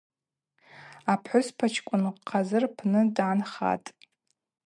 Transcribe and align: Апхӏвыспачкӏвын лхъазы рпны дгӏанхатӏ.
Апхӏвыспачкӏвын 1.11 2.01
лхъазы 2.15 2.57
рпны 2.63 3.01
дгӏанхатӏ. 3.15 3.89